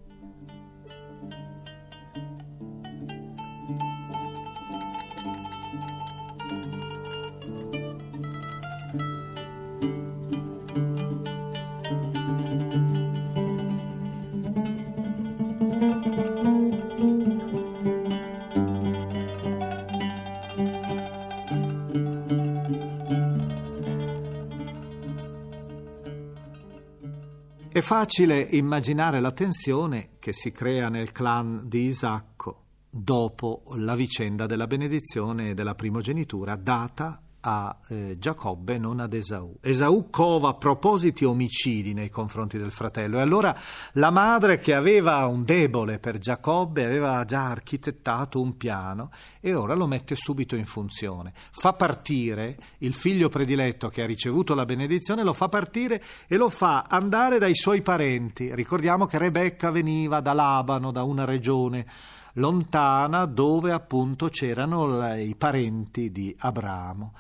Facile 27.85 28.41
immaginare 28.41 29.21
la 29.21 29.31
tensione 29.31 30.13
che 30.19 30.33
si 30.33 30.51
crea 30.53 30.89
nel 30.89 31.13
clan 31.13 31.65
di 31.67 31.83
Isacco 31.83 32.63
dopo 32.89 33.63
la 33.75 33.95
vicenda 33.95 34.47
della 34.47 34.67
benedizione 34.67 35.53
della 35.53 35.75
primogenitura 35.75 36.57
data 36.57 37.21
a 37.47 37.77
eh, 37.89 38.17
Giacobbe 38.19 38.79
non 38.79 39.01
ad 39.01 39.13
Esaù. 39.13 39.59
Esaù 39.61 40.09
cova 40.09 40.55
propositi 40.55 41.27
omicidi 41.27 41.93
nei 41.93 42.09
confronti 42.09 42.57
del 42.57 42.71
fratello 42.71 43.19
e 43.19 43.21
allora 43.21 43.55
la 43.93 44.11
madre 44.11 44.59
che 44.59 44.75
aveva 44.75 45.27
un 45.27 45.45
debole 45.45 45.99
per 45.99 46.17
Giacobbe 46.17 46.87
aveva 46.87 47.23
già 47.27 47.51
architettato 47.51 48.41
un 48.41 48.57
piano 48.57 49.11
e 49.41 49.53
ora 49.53 49.75
lo 49.75 49.87
mette 49.87 50.17
subito 50.17 50.57
in 50.57 50.65
funzione. 50.65 51.35
Fa 51.51 51.75
partire 51.75 52.57
il 52.79 52.95
figlio 52.95 53.29
prediletto 53.29 53.89
che 53.89 54.03
ha 54.03 54.07
ricevuto 54.07 54.55
la 54.55 54.65
benedizione, 54.65 55.23
lo 55.23 55.35
fa 55.35 55.51
partire 55.51 56.03
e 56.27 56.37
lo 56.37 56.49
fa 56.49 56.87
andare 56.89 57.39
dai 57.39 57.55
suoi 57.55 57.83
parenti. 57.83 58.55
Ricordiamo 58.55 59.05
che 59.05 59.19
Rebecca 59.19 59.71
veniva 59.71 60.21
da 60.21 60.33
Labano, 60.33 60.93
da 60.93 61.03
una 61.03 61.27
regione 61.27 61.87
lontana 62.35 63.27
dove 63.27 63.73
appunto 63.73 64.29
c'erano 64.29 65.15
i 65.15 65.35
parenti 65.37 66.11
di 66.11 66.35
Abramo. 66.39 67.13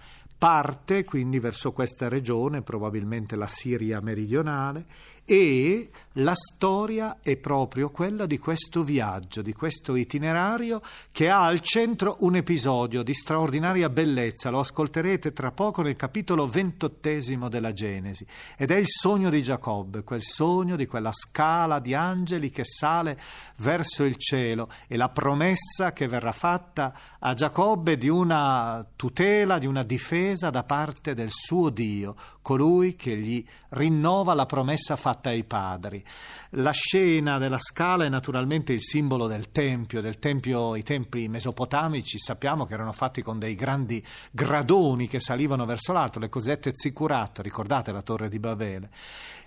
Parte 0.44 1.04
quindi 1.04 1.38
verso 1.38 1.72
questa 1.72 2.06
regione, 2.06 2.60
probabilmente 2.60 3.34
la 3.34 3.46
Siria 3.46 4.02
meridionale, 4.02 4.84
e 5.24 5.90
la 6.18 6.34
storia 6.34 7.18
è 7.22 7.36
proprio 7.36 7.90
quella 7.90 8.26
di 8.26 8.38
questo 8.38 8.84
viaggio, 8.84 9.42
di 9.42 9.52
questo 9.52 9.96
itinerario 9.96 10.80
che 11.10 11.28
ha 11.28 11.44
al 11.44 11.60
centro 11.60 12.16
un 12.20 12.36
episodio 12.36 13.02
di 13.02 13.14
straordinaria 13.14 13.88
bellezza, 13.88 14.50
lo 14.50 14.60
ascolterete 14.60 15.32
tra 15.32 15.50
poco 15.50 15.82
nel 15.82 15.96
capitolo 15.96 16.46
ventottesimo 16.46 17.48
della 17.48 17.72
Genesi, 17.72 18.24
ed 18.56 18.70
è 18.70 18.76
il 18.76 18.86
sogno 18.86 19.30
di 19.30 19.42
Giacobbe, 19.42 20.04
quel 20.04 20.22
sogno 20.22 20.76
di 20.76 20.86
quella 20.86 21.12
scala 21.12 21.80
di 21.80 21.94
angeli 21.94 22.50
che 22.50 22.64
sale 22.64 23.18
verso 23.56 24.04
il 24.04 24.16
cielo. 24.16 24.68
E 24.86 24.96
la 24.96 25.08
promessa 25.08 25.92
che 25.92 26.06
verrà 26.06 26.32
fatta 26.32 26.92
a 27.18 27.34
Giacobbe 27.34 27.96
di 27.96 28.08
una 28.08 28.86
tutela, 28.94 29.58
di 29.58 29.66
una 29.66 29.82
difesa 29.82 30.50
da 30.50 30.62
parte 30.62 31.14
del 31.14 31.30
suo 31.30 31.70
Dio, 31.70 32.14
colui 32.44 32.94
che 32.94 33.16
gli 33.16 33.42
rinnova 33.70 34.34
la 34.34 34.44
promessa 34.44 34.96
fatta 34.96 35.30
ai 35.30 35.44
padri. 35.44 36.04
La 36.50 36.72
scena 36.72 37.38
della 37.38 37.58
scala 37.58 38.04
è 38.04 38.10
naturalmente 38.10 38.74
il 38.74 38.82
simbolo 38.82 39.26
del 39.26 39.50
tempio, 39.50 40.02
del 40.02 40.18
tempio, 40.18 40.76
i 40.76 40.82
templi 40.82 41.26
mesopotamici 41.26 42.18
sappiamo 42.18 42.66
che 42.66 42.74
erano 42.74 42.92
fatti 42.92 43.22
con 43.22 43.38
dei 43.38 43.54
grandi 43.54 44.04
gradoni 44.30 45.08
che 45.08 45.20
salivano 45.20 45.64
verso 45.64 45.94
l'alto, 45.94 46.18
le 46.18 46.28
cosiddette 46.28 46.72
ziccurat, 46.74 47.38
ricordate 47.38 47.92
la 47.92 48.02
torre 48.02 48.28
di 48.28 48.38
Babele. 48.38 48.90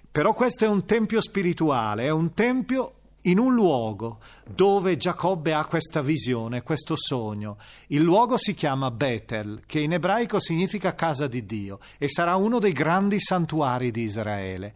Però 0.10 0.34
questo 0.34 0.66
è 0.66 0.68
un 0.68 0.84
tempio 0.86 1.22
spirituale, 1.22 2.06
è 2.06 2.10
un 2.10 2.34
tempio 2.34 2.97
in 3.28 3.40
un 3.40 3.54
luogo 3.54 4.20
dove 4.48 4.98
Giacobbe 4.98 5.54
ha 5.54 5.66
questa 5.66 6.02
visione, 6.02 6.64
questo 6.64 6.96
sogno. 6.96 7.58
Il 7.88 8.02
luogo 8.02 8.38
si 8.38 8.54
chiama 8.54 8.92
Betel, 8.92 9.64
che 9.66 9.80
in 9.80 9.94
ebraico 9.94 10.40
significa 10.40 10.96
casa 10.96 11.28
di 11.28 11.46
Dio, 11.46 11.80
e 11.98 12.08
sarà 12.08 12.36
uno 12.36 12.60
dei 12.60 12.74
grandi 12.74 13.20
santuari 13.20 13.92
di 13.92 14.04
Israele. 14.04 14.74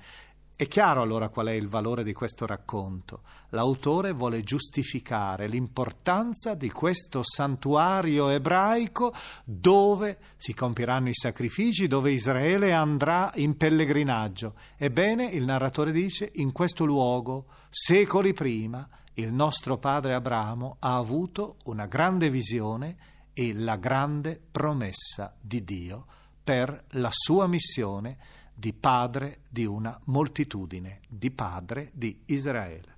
È 0.61 0.67
chiaro 0.67 1.01
allora 1.01 1.29
qual 1.29 1.47
è 1.47 1.53
il 1.53 1.67
valore 1.67 2.03
di 2.03 2.13
questo 2.13 2.45
racconto. 2.45 3.21
L'autore 3.49 4.11
vuole 4.11 4.43
giustificare 4.43 5.47
l'importanza 5.47 6.53
di 6.53 6.69
questo 6.69 7.21
santuario 7.23 8.29
ebraico 8.29 9.11
dove 9.43 10.19
si 10.37 10.53
compiranno 10.53 11.09
i 11.09 11.15
sacrifici, 11.15 11.87
dove 11.87 12.11
Israele 12.11 12.73
andrà 12.73 13.31
in 13.35 13.57
pellegrinaggio. 13.57 14.53
Ebbene, 14.77 15.25
il 15.25 15.45
narratore 15.45 15.91
dice, 15.91 16.29
in 16.35 16.51
questo 16.51 16.85
luogo, 16.85 17.45
secoli 17.73 18.33
prima, 18.33 18.85
il 19.13 19.31
nostro 19.31 19.77
padre 19.77 20.13
Abramo 20.13 20.75
ha 20.79 20.97
avuto 20.97 21.55
una 21.65 21.85
grande 21.85 22.29
visione 22.29 22.97
e 23.31 23.53
la 23.53 23.77
grande 23.77 24.39
promessa 24.51 25.33
di 25.39 25.63
Dio 25.63 26.05
per 26.43 26.83
la 26.89 27.09
sua 27.11 27.47
missione 27.47 28.17
di 28.53 28.73
padre 28.73 29.43
di 29.47 29.65
una 29.65 29.97
moltitudine, 30.05 30.99
di 31.07 31.31
padre 31.31 31.91
di 31.93 32.21
Israele. 32.25 32.90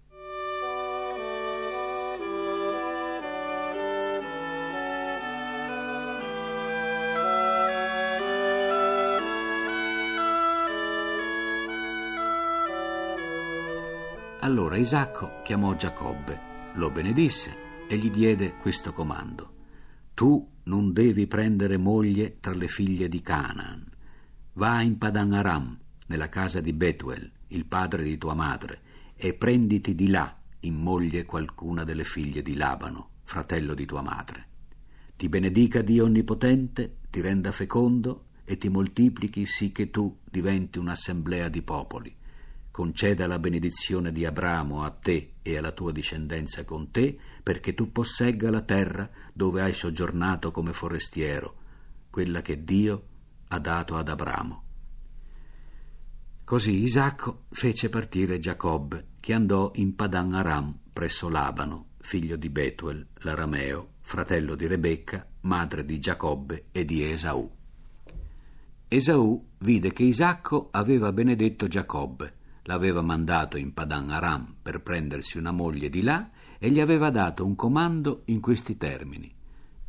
Allora 14.43 14.75
Isacco 14.75 15.39
chiamò 15.41 15.73
Giacobbe, 15.73 16.37
lo 16.73 16.91
benedisse 16.91 17.87
e 17.87 17.95
gli 17.95 18.11
diede 18.11 18.55
questo 18.57 18.91
comando. 18.91 19.53
Tu 20.13 20.45
non 20.63 20.91
devi 20.91 21.27
prendere 21.27 21.77
moglie 21.77 22.41
tra 22.41 22.53
le 22.53 22.67
figlie 22.67 23.07
di 23.07 23.21
Canaan 23.21 23.89
Va 24.55 24.81
in 24.81 24.97
Padan 24.97 25.31
Aram, 25.31 25.79
nella 26.07 26.27
casa 26.27 26.59
di 26.59 26.73
Betuel, 26.73 27.31
il 27.47 27.65
padre 27.65 28.03
di 28.03 28.17
tua 28.17 28.33
madre, 28.33 28.81
e 29.15 29.33
prenditi 29.33 29.95
di 29.95 30.09
là 30.09 30.37
in 30.59 30.75
moglie 30.75 31.23
qualcuna 31.23 31.85
delle 31.85 32.03
figlie 32.03 32.41
di 32.41 32.55
Labano, 32.55 33.11
fratello 33.23 33.73
di 33.73 33.85
tua 33.85 34.01
madre. 34.01 34.47
Ti 35.15 35.29
benedica 35.29 35.81
Dio 35.81 36.03
Onnipotente, 36.03 36.97
ti 37.09 37.21
renda 37.21 37.53
fecondo 37.53 38.25
e 38.43 38.57
ti 38.57 38.67
moltiplichi 38.67 39.45
sì 39.45 39.71
che 39.71 39.89
tu 39.89 40.19
diventi 40.29 40.79
un'assemblea 40.79 41.47
di 41.47 41.61
popoli. 41.61 42.13
Conceda 42.73 43.27
la 43.27 43.37
benedizione 43.37 44.11
di 44.11 44.25
Abramo 44.25 44.83
a 44.83 44.89
te 44.89 45.33
e 45.43 45.57
alla 45.57 45.73
tua 45.73 45.91
discendenza 45.91 46.65
con 46.65 46.89
te, 46.89 47.15
perché 47.43 47.75
tu 47.75 47.91
possegga 47.91 48.49
la 48.49 48.63
terra 48.63 49.07
dove 49.31 49.61
hai 49.61 49.73
soggiornato 49.73 50.49
come 50.49 50.73
forestiero, 50.73 51.55
quella 52.09 52.41
che 52.41 52.63
Dio 52.63 53.07
ha 53.49 53.59
dato 53.59 53.95
ad 53.95 54.09
Abramo. 54.09 54.63
Così 56.43 56.81
Isacco 56.81 57.43
fece 57.51 57.89
partire 57.89 58.39
Giacobbe, 58.39 59.09
che 59.19 59.33
andò 59.33 59.71
in 59.75 59.93
Padan 59.93 60.33
Aram 60.33 60.79
presso 60.91 61.29
Labano, 61.29 61.89
figlio 61.99 62.37
di 62.37 62.49
Betuel, 62.49 63.05
l'arameo, 63.17 63.97
fratello 64.01 64.55
di 64.55 64.65
Rebecca, 64.65 65.29
madre 65.41 65.85
di 65.85 65.99
Giacobbe 65.99 66.69
e 66.71 66.85
di 66.85 67.07
Esaù. 67.07 67.55
Esaù 68.87 69.47
vide 69.59 69.93
che 69.93 70.01
Isacco 70.01 70.69
aveva 70.71 71.11
benedetto 71.11 71.67
Giacobbe, 71.67 72.41
l'aveva 72.63 73.01
mandato 73.01 73.57
in 73.57 73.73
Padan 73.73 74.09
Aram 74.09 74.55
per 74.61 74.81
prendersi 74.81 75.37
una 75.37 75.51
moglie 75.51 75.89
di 75.89 76.01
là 76.01 76.29
e 76.59 76.69
gli 76.69 76.79
aveva 76.79 77.09
dato 77.09 77.45
un 77.45 77.55
comando 77.55 78.23
in 78.25 78.39
questi 78.39 78.77
termini: 78.77 79.33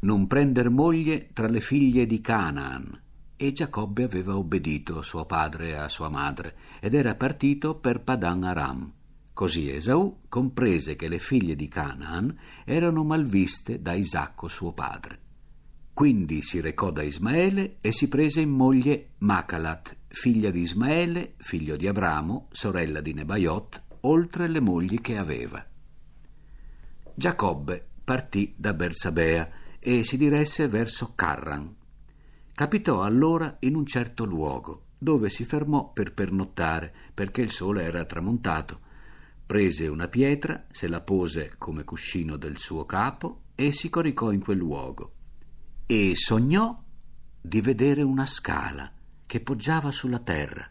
non 0.00 0.26
prender 0.26 0.70
moglie 0.70 1.30
tra 1.32 1.48
le 1.48 1.60
figlie 1.60 2.06
di 2.06 2.20
Canaan, 2.20 3.00
e 3.37 3.52
Giacobbe 3.52 4.04
aveva 4.04 4.37
obbedito 4.37 4.98
a 4.98 5.02
suo 5.02 5.24
padre 5.24 5.68
e 5.68 5.74
a 5.74 5.88
sua 5.88 6.08
madre 6.08 6.56
ed 6.80 6.94
era 6.94 7.14
partito 7.14 7.76
per 7.76 8.00
Padan 8.00 8.44
Aram. 8.44 8.92
Così 9.32 9.68
Esaù 9.68 10.20
comprese 10.28 10.94
che 10.94 11.08
le 11.08 11.18
figlie 11.18 11.56
di 11.56 11.66
Canaan 11.66 12.38
erano 12.64 13.02
malviste 13.02 13.82
da 13.82 13.92
Isacco 13.92 14.46
suo 14.46 14.72
padre. 14.72 15.18
Quindi 15.92 16.42
si 16.42 16.60
recò 16.60 16.90
da 16.90 17.02
Ismaele 17.02 17.78
e 17.80 17.92
si 17.92 18.08
prese 18.08 18.40
in 18.40 18.50
moglie 18.50 19.10
Macalat, 19.18 19.96
figlia 20.14 20.50
di 20.50 20.61
Ismaele, 20.61 21.35
figlio 21.38 21.77
di 21.77 21.87
Abramo, 21.88 22.48
sorella 22.53 23.00
di 23.00 23.12
Nebaiot, 23.12 23.83
oltre 24.03 24.48
le 24.48 24.61
mogli 24.61 25.00
che 25.00 25.18
aveva. 25.18 25.64
Giacobbe 27.14 27.87
partì 28.03 28.55
da 28.57 28.72
Bersabea 28.72 29.50
e 29.79 30.05
si 30.05 30.16
diresse 30.16 30.68
verso 30.68 31.12
Carran, 31.14 31.74
Capitò 32.55 33.03
allora 33.03 33.57
in 33.61 33.74
un 33.74 33.85
certo 33.85 34.24
luogo, 34.24 34.85
dove 34.96 35.29
si 35.29 35.44
fermò 35.44 35.90
per 35.92 36.14
pernottare, 36.14 36.94
perché 37.12 37.40
il 37.42 37.50
sole 37.50 37.83
era 37.83 38.05
tramontato. 38.05 38.79
Prese 39.44 39.88
una 39.88 40.07
pietra, 40.07 40.66
se 40.70 40.87
la 40.87 41.00
pose 41.00 41.55
come 41.59 41.83
cuscino 41.83 42.37
del 42.37 42.59
suo 42.59 42.87
capo 42.87 43.46
e 43.57 43.72
si 43.72 43.90
coricò 43.90 44.31
in 44.31 44.40
quel 44.40 44.59
luogo. 44.59 45.12
E 45.87 46.12
sognò 46.14 46.81
di 47.40 47.61
vedere 47.61 48.03
una 48.03 48.24
scala 48.24 48.93
che 49.34 49.40
poggiava 49.40 49.90
sulla 49.90 50.20
terra, 50.20 50.64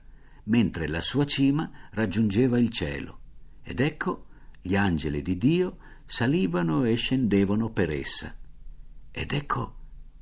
mentre 0.45 0.88
la 0.88 1.02
sua 1.02 1.26
cima 1.26 1.69
raggiungeva 1.91 2.58
il 2.58 2.69
cielo. 2.69 3.19
Ed 3.62 3.82
ecco 3.82 4.28
gli 4.62 4.78
angeli 4.78 5.21
di 5.21 5.38
Dio 5.38 5.80
salivano 6.06 6.86
e 6.86 6.95
scendevano 6.95 7.71
per 7.71 7.91
essa. 7.91 8.34
Ed 9.12 9.34
ecco 9.34 9.76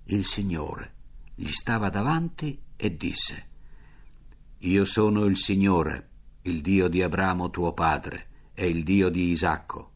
il 0.06 0.26
Signore 0.26 0.94
gli 1.36 1.52
stava 1.52 1.92
davanti 1.92 2.60
e 2.76 2.98
disse 2.98 3.48
Io 4.58 4.86
sono 4.86 5.26
il 5.26 5.38
Signore, 5.38 6.10
il 6.42 6.62
Dio 6.64 6.88
di 6.88 7.04
Abramo 7.04 7.52
tuo 7.52 7.74
padre 7.74 8.30
e 8.56 8.68
il 8.68 8.82
Dio 8.82 9.10
di 9.10 9.30
Isacco. 9.30 9.92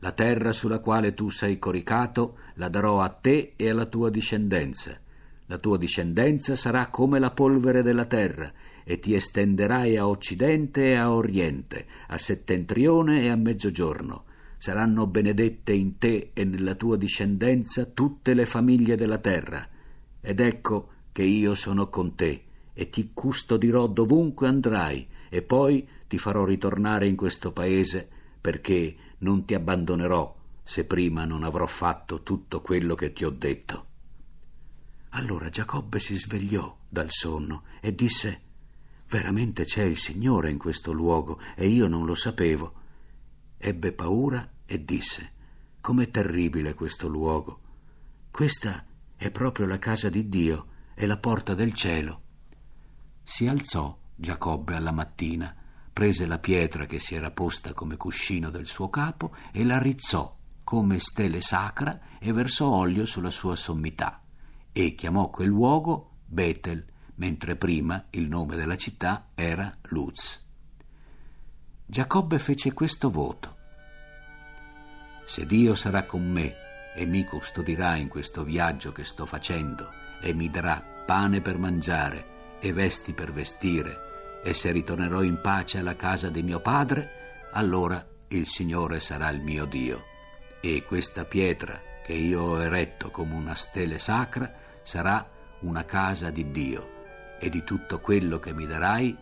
La 0.00 0.12
terra 0.12 0.52
sulla 0.52 0.80
quale 0.80 1.14
tu 1.14 1.30
sei 1.30 1.58
coricato 1.58 2.40
la 2.56 2.68
darò 2.68 3.00
a 3.00 3.08
te 3.08 3.54
e 3.56 3.70
alla 3.70 3.86
tua 3.86 4.10
discendenza. 4.10 5.00
La 5.46 5.58
tua 5.58 5.78
discendenza 5.78 6.56
sarà 6.56 6.88
come 6.88 7.18
la 7.18 7.30
polvere 7.30 7.82
della 7.82 8.06
terra, 8.06 8.52
e 8.88 9.00
ti 9.00 9.14
estenderai 9.14 9.96
a 9.96 10.06
occidente 10.06 10.90
e 10.90 10.94
a 10.94 11.12
oriente, 11.12 11.86
a 12.06 12.16
settentrione 12.16 13.22
e 13.22 13.28
a 13.30 13.36
mezzogiorno. 13.36 14.24
Saranno 14.58 15.06
benedette 15.08 15.72
in 15.72 15.98
te 15.98 16.30
e 16.32 16.44
nella 16.44 16.76
tua 16.76 16.96
discendenza 16.96 17.84
tutte 17.84 18.32
le 18.32 18.46
famiglie 18.46 18.96
della 18.96 19.18
terra 19.18 19.68
ed 20.20 20.40
ecco 20.40 20.88
che 21.12 21.22
io 21.22 21.54
sono 21.54 21.88
con 21.88 22.14
te 22.14 22.42
e 22.72 22.90
ti 22.90 23.10
custodirò 23.12 23.86
dovunque 23.86 24.48
andrai 24.48 25.06
e 25.28 25.42
poi 25.42 25.86
ti 26.08 26.18
farò 26.18 26.44
ritornare 26.44 27.06
in 27.06 27.16
questo 27.16 27.52
paese 27.52 28.08
perché 28.40 28.94
non 29.18 29.44
ti 29.44 29.54
abbandonerò 29.54 30.34
se 30.62 30.84
prima 30.84 31.24
non 31.24 31.42
avrò 31.42 31.66
fatto 31.66 32.22
tutto 32.22 32.60
quello 32.60 32.94
che 32.94 33.12
ti 33.12 33.24
ho 33.24 33.30
detto. 33.30 33.95
Allora 35.16 35.48
Giacobbe 35.48 35.98
si 35.98 36.14
svegliò 36.14 36.76
dal 36.86 37.10
sonno 37.10 37.62
e 37.80 37.94
disse 37.94 38.42
Veramente 39.08 39.64
c'è 39.64 39.82
il 39.82 39.96
Signore 39.96 40.50
in 40.50 40.58
questo 40.58 40.92
luogo 40.92 41.40
e 41.54 41.68
io 41.68 41.86
non 41.86 42.04
lo 42.04 42.14
sapevo. 42.14 42.74
Ebbe 43.56 43.92
paura 43.94 44.46
e 44.66 44.84
disse 44.84 45.32
Com'è 45.80 46.10
terribile 46.10 46.74
questo 46.74 47.08
luogo. 47.08 47.60
Questa 48.30 48.84
è 49.16 49.30
proprio 49.30 49.64
la 49.64 49.78
casa 49.78 50.10
di 50.10 50.28
Dio 50.28 50.66
e 50.94 51.06
la 51.06 51.16
porta 51.16 51.54
del 51.54 51.72
cielo. 51.72 52.22
Si 53.22 53.46
alzò 53.46 53.98
Giacobbe 54.14 54.74
alla 54.74 54.92
mattina, 54.92 55.54
prese 55.94 56.26
la 56.26 56.38
pietra 56.38 56.84
che 56.84 56.98
si 56.98 57.14
era 57.14 57.30
posta 57.30 57.72
come 57.72 57.96
cuscino 57.96 58.50
del 58.50 58.66
suo 58.66 58.90
capo 58.90 59.34
e 59.50 59.64
la 59.64 59.78
rizzò 59.78 60.36
come 60.62 60.98
stele 60.98 61.40
sacra 61.40 62.18
e 62.18 62.32
versò 62.34 62.68
olio 62.68 63.06
sulla 63.06 63.30
sua 63.30 63.56
sommità 63.56 64.20
e 64.78 64.94
chiamò 64.94 65.30
quel 65.30 65.48
luogo 65.48 66.16
Betel, 66.26 66.84
mentre 67.14 67.56
prima 67.56 68.08
il 68.10 68.28
nome 68.28 68.56
della 68.56 68.76
città 68.76 69.28
era 69.34 69.72
Luz. 69.84 70.44
Giacobbe 71.86 72.38
fece 72.38 72.74
questo 72.74 73.10
voto. 73.10 73.56
Se 75.24 75.46
Dio 75.46 75.74
sarà 75.74 76.04
con 76.04 76.30
me 76.30 76.54
e 76.94 77.06
mi 77.06 77.24
custodirà 77.24 77.96
in 77.96 78.08
questo 78.08 78.44
viaggio 78.44 78.92
che 78.92 79.04
sto 79.04 79.24
facendo 79.24 79.88
e 80.20 80.34
mi 80.34 80.50
darà 80.50 80.84
pane 81.06 81.40
per 81.40 81.56
mangiare 81.56 82.58
e 82.60 82.74
vesti 82.74 83.14
per 83.14 83.32
vestire, 83.32 84.42
e 84.44 84.52
se 84.52 84.72
ritornerò 84.72 85.22
in 85.22 85.40
pace 85.40 85.78
alla 85.78 85.96
casa 85.96 86.28
di 86.28 86.42
mio 86.42 86.60
padre, 86.60 87.46
allora 87.52 88.06
il 88.28 88.46
Signore 88.46 89.00
sarà 89.00 89.30
il 89.30 89.40
mio 89.40 89.64
Dio. 89.64 90.04
E 90.60 90.84
questa 90.84 91.24
pietra 91.24 91.80
che 92.04 92.12
io 92.12 92.42
ho 92.42 92.62
eretto 92.62 93.10
come 93.10 93.32
una 93.32 93.54
stele 93.54 93.98
sacra 93.98 94.64
sarà 94.86 95.28
una 95.62 95.84
casa 95.84 96.30
di 96.30 96.52
Dio, 96.52 96.94
e 97.40 97.50
di 97.50 97.64
tutto 97.64 97.98
quello 97.98 98.38
che 98.38 98.54
mi 98.54 98.66
darai 98.66 99.14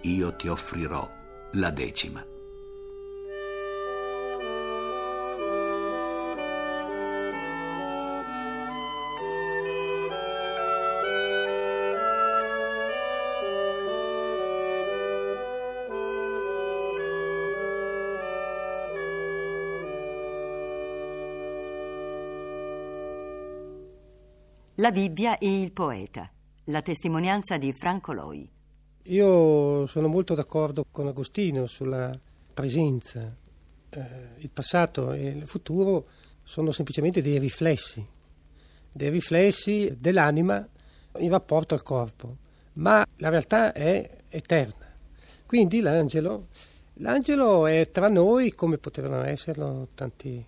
io 0.00 0.34
ti 0.34 0.48
offrirò 0.48 1.08
la 1.52 1.70
decima. 1.70 2.31
La 24.82 24.90
Bibbia 24.90 25.38
e 25.38 25.60
il 25.60 25.70
poeta, 25.70 26.28
la 26.64 26.82
testimonianza 26.82 27.56
di 27.56 27.72
Franco 27.72 28.12
Loi. 28.12 28.50
Io 29.04 29.86
sono 29.86 30.08
molto 30.08 30.34
d'accordo 30.34 30.86
con 30.90 31.06
Agostino 31.06 31.66
sulla 31.66 32.18
presenza. 32.52 33.32
Eh, 33.90 34.00
il 34.38 34.50
passato 34.50 35.12
e 35.12 35.22
il 35.22 35.46
futuro 35.46 36.08
sono 36.42 36.72
semplicemente 36.72 37.22
dei 37.22 37.38
riflessi, 37.38 38.04
dei 38.90 39.10
riflessi 39.10 39.94
dell'anima 40.00 40.68
in 41.18 41.30
rapporto 41.30 41.74
al 41.74 41.84
corpo, 41.84 42.36
ma 42.72 43.06
la 43.18 43.28
realtà 43.28 43.72
è 43.72 44.24
eterna. 44.28 44.92
Quindi 45.46 45.78
l'angelo, 45.78 46.48
l'angelo 46.94 47.68
è 47.68 47.88
tra 47.92 48.08
noi 48.08 48.50
come 48.50 48.78
potevano 48.78 49.22
esserlo 49.22 49.90
tanti 49.94 50.44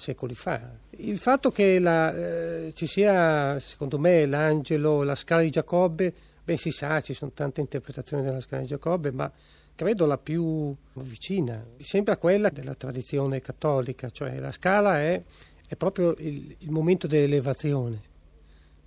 secoli 0.00 0.34
fa. 0.34 0.60
Il 0.90 1.18
fatto 1.18 1.52
che 1.52 1.78
la, 1.78 2.14
eh, 2.14 2.72
ci 2.74 2.86
sia, 2.86 3.58
secondo 3.60 3.98
me, 3.98 4.26
l'angelo, 4.26 5.04
la 5.04 5.14
scala 5.14 5.42
di 5.42 5.50
Giacobbe, 5.50 6.12
ben 6.42 6.56
si 6.56 6.72
sa, 6.72 7.00
ci 7.00 7.14
sono 7.14 7.30
tante 7.32 7.60
interpretazioni 7.60 8.24
della 8.24 8.40
scala 8.40 8.62
di 8.62 8.68
Giacobbe, 8.68 9.12
ma 9.12 9.30
credo 9.76 10.06
la 10.06 10.18
più 10.18 10.74
vicina, 10.94 11.64
sembra 11.78 12.16
quella 12.16 12.48
della 12.50 12.74
tradizione 12.74 13.40
cattolica, 13.40 14.10
cioè 14.10 14.38
la 14.38 14.50
scala 14.50 14.98
è, 14.98 15.22
è 15.66 15.76
proprio 15.76 16.14
il, 16.18 16.56
il 16.58 16.70
momento 16.70 17.06
dell'elevazione 17.06 18.00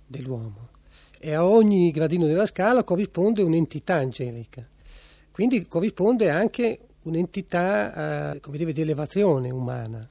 dell'uomo 0.06 0.68
e 1.18 1.32
a 1.32 1.46
ogni 1.46 1.90
gradino 1.90 2.26
della 2.26 2.44
scala 2.44 2.84
corrisponde 2.84 3.42
un'entità 3.42 3.94
angelica, 3.94 4.62
quindi 5.30 5.66
corrisponde 5.66 6.28
anche 6.28 6.80
un'entità 7.04 8.34
eh, 8.34 8.40
come 8.40 8.58
dire, 8.58 8.72
di 8.72 8.82
elevazione 8.82 9.50
umana. 9.50 10.06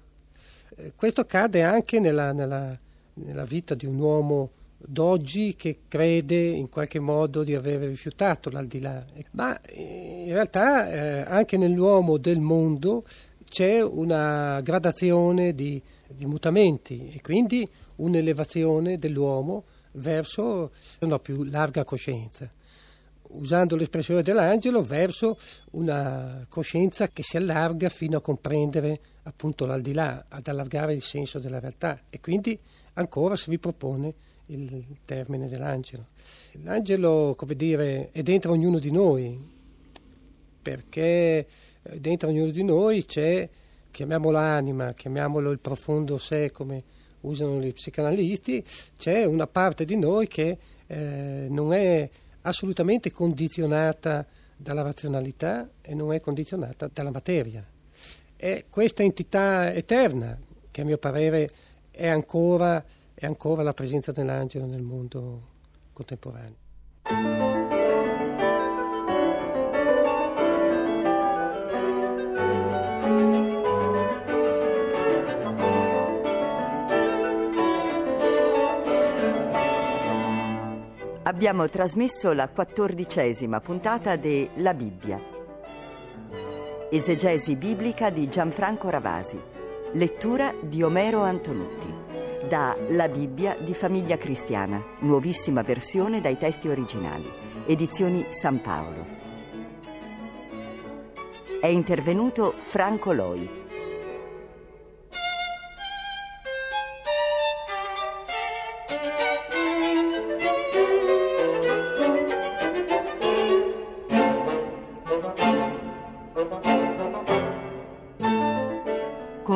Eh, 0.76 0.94
questo 0.96 1.22
accade 1.22 1.64
anche 1.64 2.00
nella, 2.00 2.32
nella, 2.32 2.78
nella, 3.16 3.44
vita 3.46 3.76
di 3.76 3.86
un 3.86 4.00
uomo 4.00 4.52
d'oggi 4.78 5.56
che 5.56 5.80
crede 5.88 6.36
in 6.36 6.70
qualche 6.70 7.00
modo 7.00 7.44
di 7.44 7.56
aver 7.56 7.80
rifiutato 7.82 8.50
l'aldilà, 8.50 9.06
ma 9.32 9.60
eh, 9.62 10.24
in 10.28 10.34
realtà 10.34 10.92
eh, 10.92 11.22
anche 11.22 11.58
nell'uomo 11.58 12.18
del 12.18 12.40
mondo 12.40 13.04
c'è 13.48 13.82
una 13.82 14.60
gradazione 14.62 15.54
di, 15.54 15.82
di 16.08 16.26
mutamenti 16.26 17.12
e 17.14 17.22
quindi 17.22 17.68
un'elevazione 17.98 18.98
dell'uomo 18.98 19.66
verso 19.94 20.72
una 21.02 21.20
più 21.20 21.44
larga 21.44 21.84
coscienza 21.84 22.52
usando 23.34 23.76
l'espressione 23.76 24.22
dell'angelo, 24.22 24.82
verso 24.82 25.38
una 25.72 26.46
coscienza 26.50 27.08
che 27.08 27.24
si 27.24 27.38
allarga 27.38 27.90
fino 27.90 28.18
a 28.18 28.22
comprendere 28.22 29.00
appunto 29.24 29.66
l'aldilà, 29.66 30.26
ad 30.30 30.48
allargare 30.48 30.94
il 30.94 31.02
senso 31.02 31.40
della 31.40 31.60
realtà 31.60 32.02
e 32.10 32.20
quindi 32.20 32.58
ancora 32.94 33.36
si 33.36 33.50
ripropone 33.50 34.14
il 34.48 34.84
termine 35.06 35.48
dell'angelo. 35.48 36.08
L'angelo, 36.64 37.34
come 37.38 37.56
dire, 37.56 38.10
è 38.12 38.22
dentro 38.22 38.52
ognuno 38.52 38.80
di 38.80 38.92
noi, 38.92 39.40
perché 40.62 41.48
eh, 41.82 42.00
dentro 42.00 42.30
ognuno 42.30 42.52
di 42.52 42.64
noi 42.64 43.04
c'è, 43.04 43.50
chiamiamolo 43.90 44.38
anima, 44.38 44.94
chiamiamolo 44.94 45.52
il 45.52 45.60
profondo 45.60 46.18
sé 46.18 46.52
come 46.52 46.84
usano 47.22 47.60
gli 47.60 47.72
psicanalisti, 47.72 48.64
c'è 48.98 49.24
una 49.24 49.48
parte 49.48 49.86
di 49.86 49.98
noi 49.98 50.28
che 50.28 50.58
eh, 50.88 51.48
non 51.50 51.74
è 51.74 52.10
assolutamente 52.44 53.12
condizionata 53.12 54.26
dalla 54.56 54.82
razionalità 54.82 55.70
e 55.82 55.94
non 55.94 56.14
è 56.14 56.20
condizionata 56.20 56.90
dalla 56.92 57.12
materia. 57.12 57.66
È 58.36 58.66
questa 58.70 59.04
entità 59.04 59.74
eterna 59.74 60.38
che 60.72 60.82
a 60.82 60.86
mio 60.86 60.98
parere 60.98 61.50
è 61.92 62.08
ancora, 62.08 62.84
è 63.14 63.26
ancora 63.26 63.64
la 63.64 63.74
presenza 63.74 64.12
dell'angelo 64.12 64.66
nel 64.66 64.82
mondo 64.82 65.52
contemporaneo. 65.94 66.63
Abbiamo 81.24 81.70
trasmesso 81.70 82.34
la 82.34 82.50
quattordicesima 82.50 83.62
puntata 83.62 84.16
de 84.18 84.50
La 84.56 84.74
Bibbia. 84.74 85.22
Esegesi 86.90 87.56
biblica 87.56 88.10
di 88.10 88.28
Gianfranco 88.28 88.90
Ravasi. 88.90 89.40
Lettura 89.94 90.54
di 90.62 90.84
Omero 90.84 91.22
Antonutti. 91.22 92.02
Da 92.48 92.76
La 92.90 93.08
Bibbia 93.08 93.56
di 93.58 93.74
Famiglia 93.74 94.18
Cristiana, 94.18 94.84
nuovissima 95.00 95.62
versione 95.62 96.20
dai 96.20 96.38
testi 96.38 96.68
originali. 96.68 97.30
Edizioni 97.66 98.26
San 98.30 98.62
Paolo. 98.62 99.06
È 101.62 101.68
intervenuto 101.68 102.54
Franco 102.60 103.14
Loi. 103.14 103.63